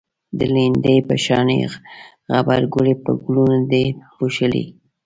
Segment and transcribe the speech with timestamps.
[0.37, 1.59] د لیندۍ په شانی
[2.31, 3.85] غبرگی په گلونو دی
[4.17, 4.65] پوښلی